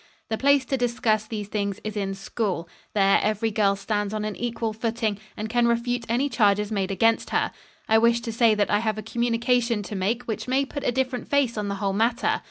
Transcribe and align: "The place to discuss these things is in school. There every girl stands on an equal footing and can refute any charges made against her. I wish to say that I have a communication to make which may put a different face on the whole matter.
"The 0.31 0.37
place 0.39 0.65
to 0.65 0.77
discuss 0.77 1.27
these 1.27 1.47
things 1.47 1.79
is 1.83 1.95
in 1.95 2.15
school. 2.15 2.67
There 2.95 3.19
every 3.21 3.51
girl 3.51 3.75
stands 3.75 4.15
on 4.15 4.25
an 4.25 4.35
equal 4.35 4.73
footing 4.73 5.19
and 5.37 5.47
can 5.47 5.67
refute 5.67 6.05
any 6.09 6.27
charges 6.27 6.71
made 6.71 6.89
against 6.89 7.29
her. 7.29 7.51
I 7.87 7.99
wish 7.99 8.19
to 8.21 8.31
say 8.31 8.55
that 8.55 8.71
I 8.71 8.79
have 8.79 8.97
a 8.97 9.03
communication 9.03 9.83
to 9.83 9.95
make 9.95 10.23
which 10.23 10.47
may 10.47 10.65
put 10.65 10.83
a 10.83 10.91
different 10.91 11.27
face 11.29 11.55
on 11.55 11.67
the 11.67 11.75
whole 11.75 11.93
matter. 11.93 12.39